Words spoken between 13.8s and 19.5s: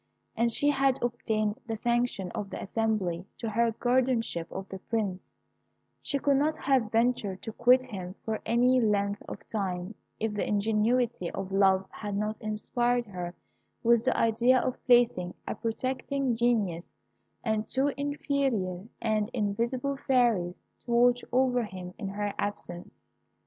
with the idea of placing a protecting genius and two inferior and